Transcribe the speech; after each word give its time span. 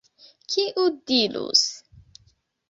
Kiu 0.53 0.85
dirus? 1.11 1.63